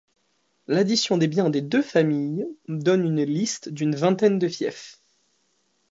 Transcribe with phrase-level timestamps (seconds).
[0.65, 4.99] L’addition des biens des deux familles donne une liste d'une vingtaine de fiefs.